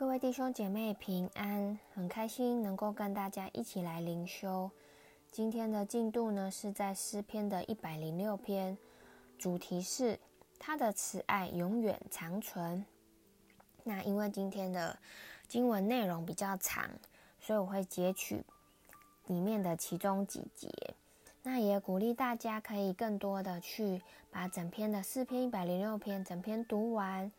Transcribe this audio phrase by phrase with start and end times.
[0.00, 4.70] 各位弟兄姐妹平安，很开心能够跟大家一起来灵修。
[5.30, 8.78] 今天的进度呢，是在诗篇的一百零六篇，
[9.38, 10.18] 主题是
[10.58, 12.82] 他的慈爱永远长存。
[13.84, 14.98] 那因为今天的
[15.46, 16.88] 经文内容比较长，
[17.38, 18.42] 所以我会截取
[19.26, 20.70] 里面的其中几节。
[21.42, 27.30] 那也鼓励大家可以更多的去把整篇的诗篇一百零六篇整篇读完。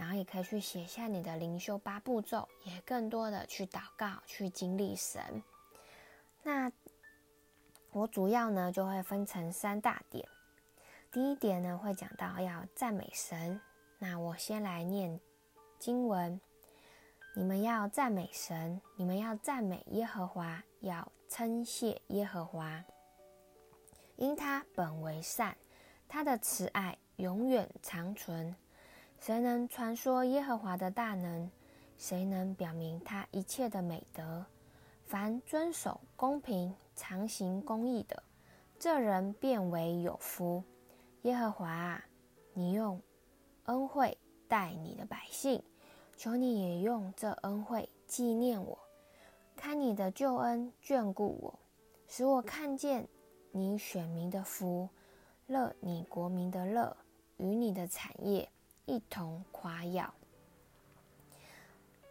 [0.00, 5.42] 然后也可以去写下你的灵修八步骤，也更多的去祷告，去经历神。
[6.42, 6.72] 那
[7.92, 10.26] 我主要呢就会分成三大点。
[11.12, 13.60] 第一点呢会讲到要赞美神。
[13.98, 15.20] 那我先来念
[15.78, 16.40] 经文：
[17.34, 22.82] 你们要赞美神，你们要赞美耶和华，要称谢耶和华，
[24.16, 25.54] 因他本为善，
[26.08, 28.56] 他的慈爱永远长存。
[29.20, 31.50] 谁能传说耶和华的大能？
[31.98, 34.46] 谁能表明他一切的美德？
[35.04, 38.22] 凡遵守公平、常行公义的，
[38.78, 40.64] 这人便为有福。
[41.22, 42.02] 耶和华啊，
[42.54, 42.98] 你用
[43.64, 44.16] 恩惠
[44.48, 45.62] 待你的百姓，
[46.16, 48.78] 求你也用这恩惠纪念我，
[49.54, 51.58] 看你的救恩眷顾我，
[52.08, 53.06] 使我看见
[53.52, 54.88] 你选民的福，
[55.46, 56.96] 乐你国民的乐，
[57.36, 58.48] 与你的产业。
[58.86, 60.12] 一同夸耀。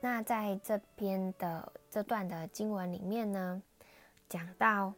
[0.00, 3.60] 那在这篇的这段的经文里面呢，
[4.28, 4.94] 讲到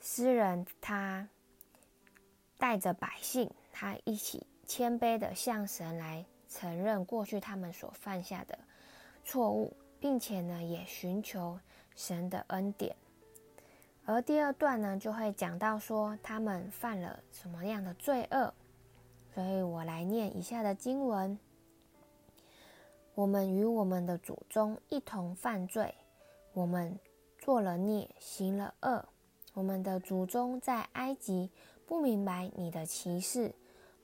[0.00, 1.26] 诗人他
[2.58, 8.58] 带着百姓，他一起谦卑的向神来承认过去他们所犯下的
[9.24, 11.58] 错误，并且呢也寻求
[11.96, 12.94] 神的恩典。
[14.04, 18.52] 而第二段呢，就会讲到说他们犯了什么样的罪恶。
[19.34, 21.36] 所以我来念以下的经文：
[23.16, 25.92] 我们与我们的祖宗一同犯罪，
[26.52, 26.96] 我们
[27.38, 29.04] 作了孽，行了恶。
[29.54, 31.50] 我们的祖宗在埃及
[31.84, 33.52] 不明白你的奇事，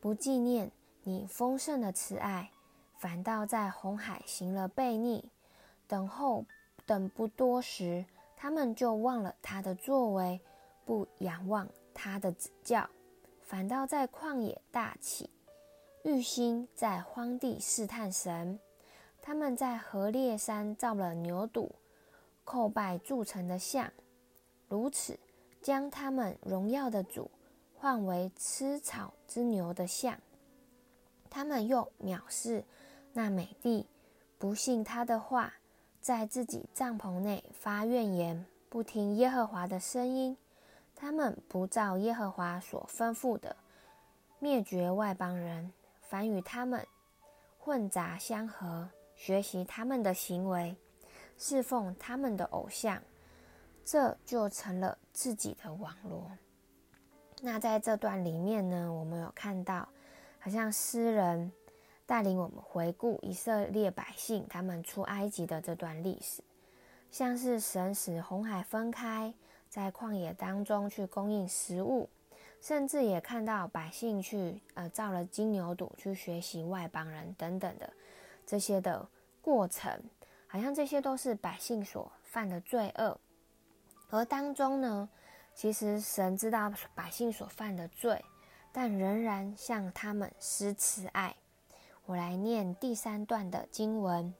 [0.00, 0.70] 不纪念
[1.04, 2.50] 你丰盛的慈爱，
[2.98, 5.30] 反倒在红海行了悖逆。
[5.86, 6.44] 等候
[6.86, 8.04] 等不多时，
[8.36, 10.40] 他们就忘了他的作为，
[10.84, 12.88] 不仰望他的指教。
[13.50, 15.28] 反倒在旷野大起，
[16.04, 18.60] 郁心在荒地试探神。
[19.20, 21.68] 他们在何烈山造了牛犊，
[22.46, 23.92] 叩拜铸成的像，
[24.68, 25.18] 如此
[25.60, 27.28] 将他们荣耀的主
[27.74, 30.16] 换为吃草之牛的像。
[31.28, 32.62] 他们又藐视
[33.12, 33.84] 那美帝，
[34.38, 35.54] 不信他的话，
[36.00, 40.36] 在自己帐篷内发怨言，不听耶和华的声音。
[41.00, 43.56] 他们不照耶和华所吩咐的，
[44.38, 45.72] 灭绝外邦人，
[46.02, 46.86] 反与他们
[47.58, 50.76] 混杂相合，学习他们的行为，
[51.38, 53.02] 侍奉他们的偶像，
[53.82, 56.30] 这就成了自己的网络。
[57.40, 59.88] 那在这段里面呢，我们有看到，
[60.38, 61.50] 好像诗人
[62.04, 66.42] 带领我们回顾以色列百姓他们出埃及的这段历史，
[67.10, 69.32] 像是神使红海分开。
[69.70, 72.10] 在旷野当中去供应食物，
[72.60, 77.90] 甚至也看到百姓去呃造了金牛犊去学习外邦人等等的
[78.44, 79.08] 这些的
[79.40, 80.02] 过程，
[80.48, 83.16] 好像这些都是百姓所犯的罪恶。
[84.10, 85.08] 而当中呢，
[85.54, 88.24] 其实神知道百姓所犯的罪，
[88.72, 91.36] 但仍然向他们施慈爱。
[92.06, 94.34] 我来念第三段的经文：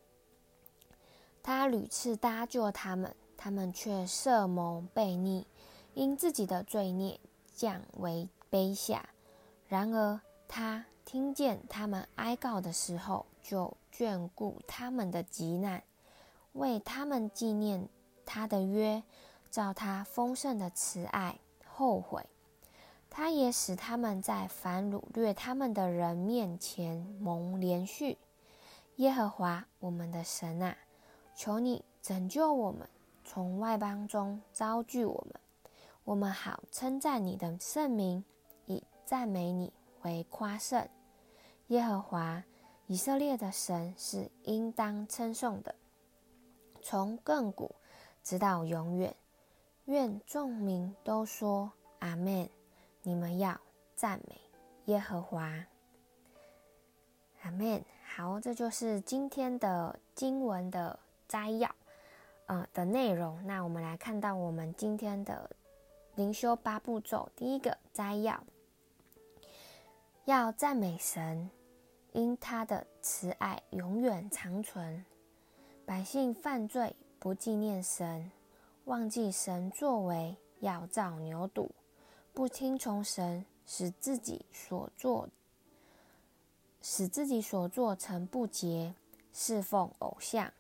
[1.40, 3.14] 他屡次搭救他们。
[3.42, 5.46] 他们却设谋悖逆，
[5.94, 7.18] 因自己的罪孽
[7.54, 9.08] 降为卑下。
[9.66, 15.82] 然而他听见他们哀告的时候，就眷顾他们的急难，
[16.52, 17.88] 为他们纪念
[18.26, 19.02] 他的约，
[19.50, 22.26] 照他丰盛的慈爱后悔。
[23.08, 28.18] 他也使他们在反掳掠他们的人面前蒙怜恤。
[28.96, 30.76] 耶和华我们的神啊，
[31.34, 32.86] 求你拯救我们。
[33.32, 35.40] 从外邦中招聚我们，
[36.02, 38.24] 我们好称赞你的圣名，
[38.66, 39.72] 以赞美你
[40.02, 40.84] 为夸胜。
[41.68, 42.42] 耶和华
[42.88, 45.72] 以色列的神是应当称颂的，
[46.82, 47.72] 从亘古
[48.24, 49.14] 直到永远。
[49.84, 52.50] 愿众民都说阿们。
[53.02, 53.56] 你们要
[53.94, 54.40] 赞美
[54.86, 55.54] 耶和华。
[57.42, 57.80] 阿们。
[58.04, 60.98] 好，这就是今天的经文的
[61.28, 61.72] 摘要。
[62.50, 65.48] 呃的内容，那我们来看到我们今天的
[66.16, 67.30] 灵修八步骤。
[67.36, 68.42] 第一个摘要，
[70.24, 71.48] 要赞美神，
[72.10, 75.04] 因他的慈爱永远长存。
[75.86, 78.28] 百姓犯罪，不纪念神，
[78.86, 81.68] 忘记神作为，要造牛犊，
[82.34, 85.28] 不听从神，使自己所做，
[86.82, 88.92] 使自己所做成不洁，
[89.32, 90.52] 侍奉偶像。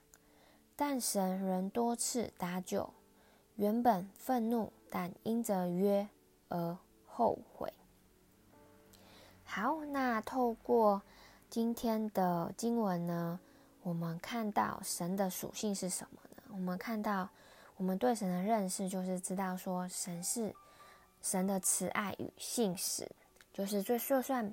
[0.80, 2.88] 但神仍多次搭救，
[3.56, 6.08] 原本愤怒，但因着约
[6.48, 7.70] 而后悔。
[9.44, 11.02] 好，那透过
[11.50, 13.38] 今天的经文呢，
[13.82, 16.42] 我们看到神的属性是什么呢？
[16.50, 17.28] 我们看到，
[17.76, 20.50] 我们对神的认识就是知道说，神是
[21.20, 23.06] 神的慈爱与信实，
[23.52, 24.50] 就是最就算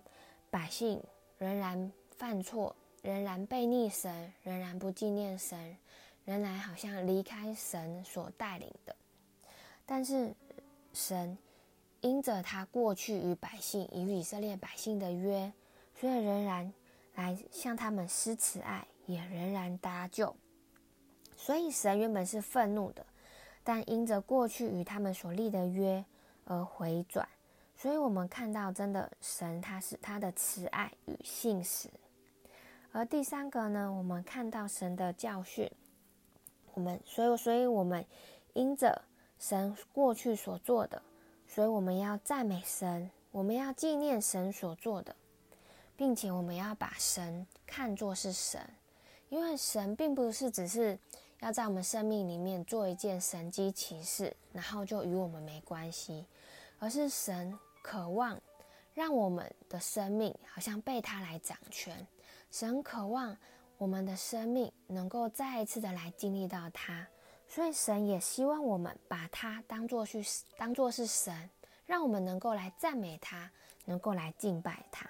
[0.49, 1.01] 百姓
[1.37, 5.77] 仍然犯错，仍然背逆神，仍然不纪念神。
[6.27, 8.93] 原来好像离开神所带领的，
[9.85, 10.35] 但是
[10.91, 11.37] 神
[12.01, 15.49] 因着他过去与百姓与以色列百姓的约，
[15.95, 16.73] 所以仍然
[17.15, 20.35] 来向他们施慈爱，也仍然搭救。
[21.37, 23.05] 所以神原本是愤怒的，
[23.63, 26.03] 但因着过去与他们所立的约
[26.43, 27.25] 而回转。
[27.77, 31.89] 所以我们看到，真的神他是他的慈爱与信实。
[32.91, 35.71] 而第三个呢，我们看到神的教训。
[36.77, 38.05] 我们所以，所以我们
[38.53, 39.01] 因着
[39.39, 41.01] 神过去所做的，
[41.47, 45.15] 所以我们要赞美神，我们要纪念神所做的，
[45.95, 48.61] 并且我们要把神看作是神，
[49.29, 50.95] 因为神并不是只是
[51.39, 56.27] 要在我们生命里面做一件神迹奇事，然后就与我们没关系，
[56.77, 58.39] 而是神渴望
[58.93, 62.05] 让我们的生命好像被他来掌权，
[62.51, 63.35] 神渴望。
[63.77, 67.07] 我们的生命能够再一次的来经历到他，
[67.47, 70.23] 所以神也希望我们把他当作是
[70.57, 71.49] 当作是神，
[71.85, 73.51] 让我们能够来赞美他，
[73.85, 75.09] 能够来敬拜他。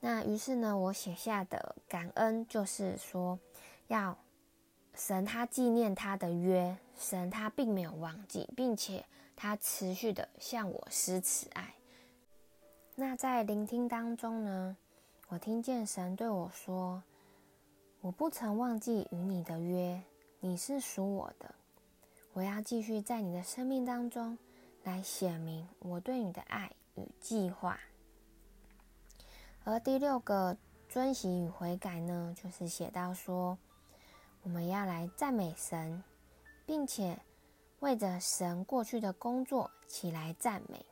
[0.00, 3.38] 那于是呢，我写下的感恩就是说，
[3.88, 4.16] 要
[4.94, 9.04] 神他纪念他的约，神他并没有忘记，并且
[9.34, 11.74] 他持续的向我施慈爱。
[12.94, 14.76] 那在聆听当中呢，
[15.34, 17.02] 我听见神对我说
[18.00, 20.00] ：“我不曾忘记与你的约，
[20.38, 21.52] 你是属我的。
[22.34, 24.38] 我要继续在你的生命当中
[24.84, 27.80] 来显明我对你的爱与计划。”
[29.64, 30.56] 而第六个
[30.88, 33.58] 遵行与悔改呢，就是写到说，
[34.44, 36.04] 我们要来赞美神，
[36.64, 37.18] 并且
[37.80, 40.86] 为着神过去的工作起来赞美。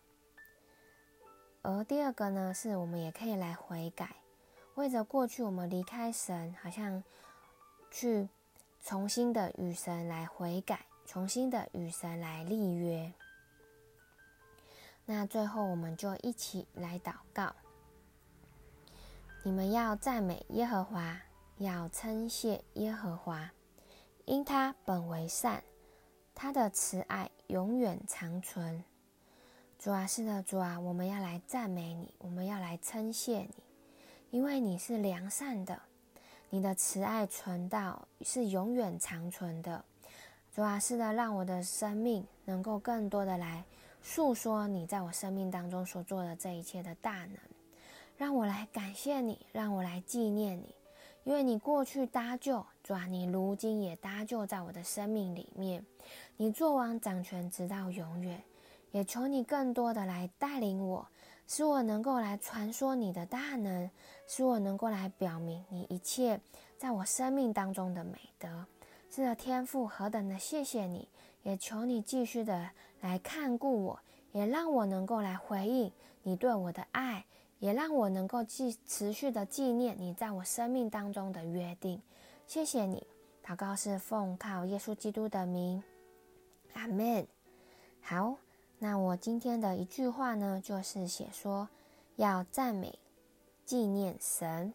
[1.63, 4.17] 而第二个呢，是我们也可以来悔改。
[4.75, 7.05] 为着过去我们离开神，好像
[7.91, 8.29] 去
[8.83, 13.13] 重新的与神来悔改，重新的与神来立约。
[15.05, 17.55] 那最后我们就一起来祷告：
[19.43, 21.21] 你们要赞美耶和华，
[21.59, 23.51] 要称谢耶和华，
[24.25, 25.63] 因他本为善，
[26.35, 28.83] 他的慈爱永远长存。
[29.79, 33.55] 主啊，是的，主啊，我们要来赞美你，我们要来称谢你。
[34.33, 35.79] 因为你是良善的，
[36.49, 39.85] 你的慈爱存到是永远长存的。
[40.55, 43.63] 主啊，是的，让我的生命能够更多的来
[44.03, 47.37] 诉说你在我生命当中所做的这一切的大能，
[48.17, 50.75] 让我来感谢你，让我来纪念你，
[51.25, 55.85] 因为你过去搭救，主啊，你如今也搭救在我的生命里面，
[56.39, 58.43] 你做王掌权直到永远，
[58.93, 61.07] 也求你更多的来带领我。
[61.55, 63.91] 使我能够来传说你的大能，
[64.27, 66.41] 使我能够来表明你一切
[66.79, 68.65] 在我生命当中的美德。
[69.11, 71.07] 是的，天父何等的谢谢你，
[71.43, 72.71] 也求你继续的
[73.03, 74.01] 来看顾我，
[74.33, 75.93] 也让我能够来回应
[76.23, 77.27] 你对我的爱，
[77.59, 82.01] 也让我能够继持续的纪念你在我生命当中的约定。
[82.47, 83.07] 谢谢你，
[83.45, 85.83] 祷告是奉靠耶稣基督的名，
[86.73, 87.27] 阿门。
[88.01, 88.39] 好。
[88.83, 91.69] 那我今天的一句话呢，就是写说
[92.17, 92.99] 要赞美、
[93.65, 94.75] 纪念神。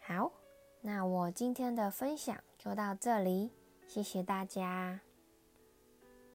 [0.00, 0.32] 好，
[0.80, 3.52] 那我今天的分享就到这里，
[3.86, 4.98] 谢谢大家。